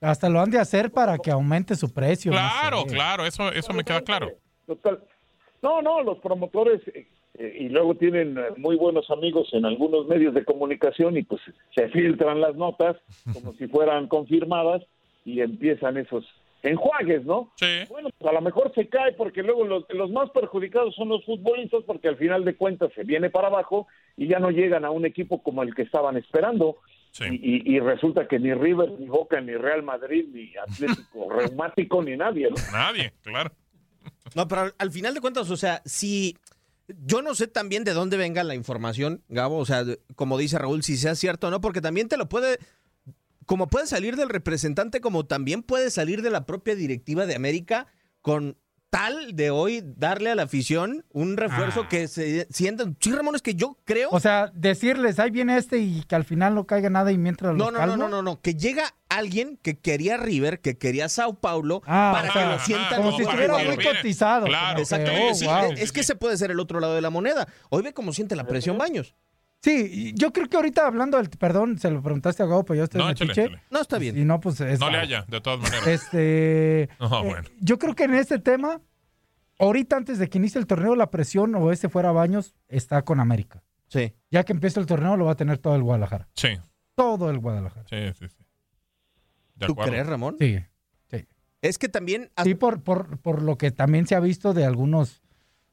[0.00, 2.30] Hasta lo han de hacer para que aumente su precio.
[2.32, 2.94] no Claro, sé.
[2.94, 4.30] claro, eso, eso me queda claro.
[4.66, 5.02] Total.
[5.62, 10.06] No, no, los promotores eh, eh, y luego tienen eh, muy buenos amigos en algunos
[10.06, 11.40] medios de comunicación y pues
[11.74, 12.96] se filtran las notas
[13.32, 14.82] como si fueran confirmadas
[15.24, 16.24] y empiezan esos
[16.62, 17.52] enjuagues, ¿no?
[17.88, 21.24] Bueno, pues a lo mejor se cae porque luego los, los más perjudicados son los
[21.24, 24.90] futbolistas porque al final de cuentas se viene para abajo y ya no llegan a
[24.90, 26.78] un equipo como el que estaban esperando.
[27.32, 27.34] Y,
[27.72, 32.16] y- y resulta que ni River, ni Boca, ni Real Madrid, ni Atlético Reumático, ni
[32.16, 32.56] nadie, ¿no?
[32.72, 33.50] Nadie, claro.
[34.34, 36.36] No, pero al, al final de cuentas, o sea, si
[37.06, 39.84] yo no sé también de dónde venga la información, Gabo, o sea,
[40.16, 42.58] como dice Raúl, si sea cierto o no, porque también te lo puede,
[43.48, 47.86] como puede salir del representante, como también puede salir de la propia directiva de América
[48.20, 48.56] con
[48.90, 52.96] tal de hoy darle a la afición un refuerzo que se sientan.
[53.00, 54.08] Sí, Ramón, es que yo creo.
[54.12, 54.16] Ah.
[54.16, 57.54] O sea, decirles, ahí viene este y que al final no caiga nada y mientras
[57.54, 57.96] No, los no, no, calmo.
[57.96, 62.30] no, no, no, que llega alguien que quería River, que quería Sao Paulo, Ah, para
[62.30, 63.40] o que lo sientan como si igual.
[63.40, 64.46] estuviera muy cotizado.
[64.46, 65.10] Claro, Exacto.
[65.10, 65.72] que, oh, Sí, wow.
[65.76, 67.46] es que ese puede ser el otro lado de la moneda.
[67.70, 69.14] Hoy ve cómo siente la presión Baños.
[69.62, 72.84] Sí, yo creo que ahorita hablando del, perdón, se lo preguntaste a Gabo, pero yo
[72.84, 73.62] estoy No, en échale, échale.
[73.70, 74.16] No, está bien.
[74.16, 74.78] Y no, pues es.
[74.78, 75.86] No le haya, de todas maneras.
[75.86, 76.88] Este.
[77.00, 77.48] No, eh, bueno.
[77.60, 78.80] Yo creo que en este tema,
[79.58, 83.18] ahorita antes de que inicie el torneo, la presión o ese fuera Baños está con
[83.18, 83.62] América.
[83.88, 84.14] Sí.
[84.30, 86.28] Ya que empiece el torneo, lo va a tener todo el Guadalajara.
[86.36, 86.50] Sí,
[86.94, 87.84] Todo el Guadalajara.
[87.88, 88.28] sí, sí.
[88.28, 88.44] sí.
[89.56, 89.90] De ¿Tú acuerdo.
[89.92, 90.36] crees, Ramón?
[90.38, 90.58] Sí,
[91.10, 91.26] sí.
[91.62, 92.30] Es que también.
[92.44, 95.20] Sí, por, por, por lo que también se ha visto de algunos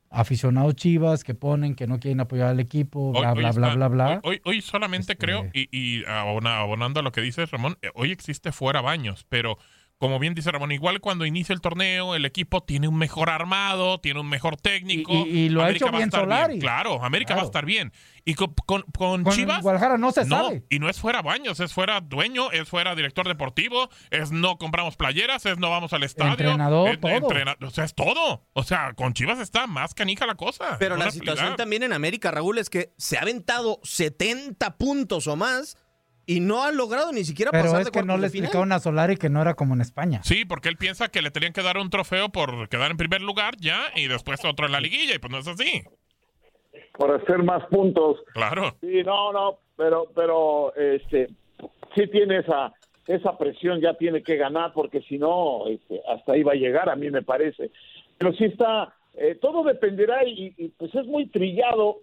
[0.10, 3.68] aficionados chivas que ponen que no quieren apoyar al equipo, bla, Hoy- bla, hoy bla,
[3.68, 4.08] está- bla, bla.
[4.08, 7.90] Hoy, hoy- hoy solamente creo, y, y abona- abonando a lo que dices, Ramón, eh,
[7.96, 9.58] hoy existe fuera baños, pero
[9.98, 14.00] como bien dice Ramón, igual cuando inicia el torneo, el equipo tiene un mejor armado,
[14.02, 15.14] tiene un mejor técnico.
[15.14, 16.60] Y, lo ha hecho bien Solari.
[16.60, 17.94] Claro, América va a estar bien.
[18.26, 19.62] Y con, con, con, Chivas.
[19.62, 20.66] Guadalajara no se no, sabe.
[20.70, 24.98] Y no es fuera Baños, es fuera dueño, es fuera director deportivo, es no compramos
[24.98, 26.32] playeras, es no vamos al estadio.
[26.32, 27.68] Entrenador, todo.
[27.68, 28.46] o sea, es todo.
[28.54, 30.76] O sea, con Chivas está más canija la cosa.
[30.78, 35.36] Pero la situación también en América, Raúl, es que se ha aventado 70 puntos o
[35.36, 35.78] más
[36.26, 38.80] y no ha logrado ni siquiera Pero pasar es de que no le explicaron a
[38.80, 40.22] Solari que no era como en España.
[40.24, 43.22] Sí, porque él piensa que le tenían que dar un trofeo por quedar en primer
[43.22, 45.84] lugar ya y después otro en la liguilla y pues no es así.
[46.94, 48.18] Por hacer más puntos.
[48.34, 48.76] Claro.
[48.82, 51.28] Sí, no, no, pero, pero, este,
[51.94, 52.74] sí tiene esa,
[53.08, 56.90] esa presión, ya tiene que ganar porque si no, este, hasta ahí va a llegar,
[56.90, 57.72] a mí me parece.
[58.18, 61.98] Pero sí está, eh, todo dependerá y, y, pues es muy trillado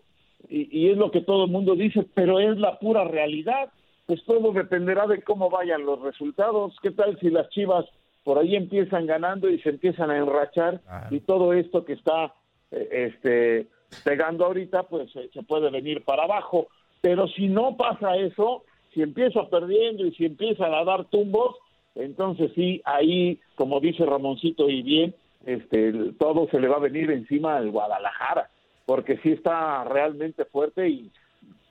[0.49, 3.70] y, y es lo que todo el mundo dice, pero es la pura realidad
[4.13, 6.77] pues todo dependerá de cómo vayan los resultados.
[6.83, 7.87] ¿Qué tal si las Chivas
[8.25, 12.35] por ahí empiezan ganando y se empiezan a enrachar y todo esto que está
[12.73, 13.69] eh, este
[14.05, 16.67] pegando ahorita pues se puede venir para abajo,
[17.01, 21.57] pero si no pasa eso, si empieza perdiendo y si empiezan a dar tumbos,
[21.95, 25.15] entonces sí ahí como dice Ramoncito y bien,
[25.47, 28.51] este todo se le va a venir encima al Guadalajara,
[28.85, 31.11] porque sí está realmente fuerte y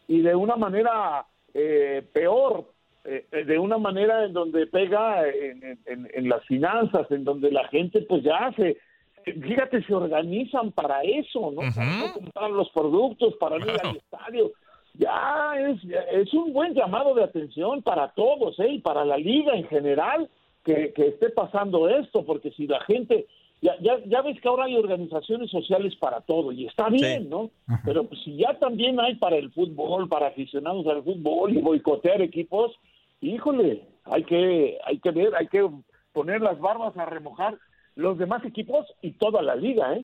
[0.07, 2.65] y de una manera eh, peor,
[3.03, 7.67] eh, de una manera en donde pega en, en, en, las finanzas, en donde la
[7.69, 8.77] gente pues ya se,
[9.23, 11.61] fíjate, se organizan para eso, ¿no?
[11.75, 14.51] Para no comprar los productos, para ir al estadio.
[14.93, 15.79] Ya es,
[16.11, 18.73] es un buen llamado de atención para todos, ¿eh?
[18.73, 20.29] Y para la liga en general,
[20.63, 23.25] que, que esté pasando esto, porque si la gente
[23.61, 27.51] ya, ya, ya ves que ahora hay organizaciones sociales para todo y está bien, ¿no?
[27.85, 32.21] Pero pues, si ya también hay para el fútbol, para aficionados al fútbol y boicotear
[32.21, 32.71] equipos,
[33.21, 35.69] híjole, hay que, hay que ver, hay que
[36.11, 37.57] poner las barbas a remojar
[37.95, 40.03] los demás equipos y toda la liga, ¿eh?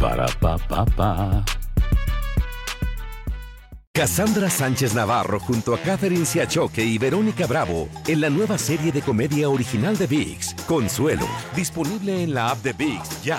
[0.00, 1.44] Para pa.
[3.92, 9.02] Cassandra Sánchez Navarro junto a Catherine Siachoque y Verónica Bravo en la nueva serie de
[9.02, 13.38] comedia original de VIX, Consuelo, disponible en la app de VIX ya.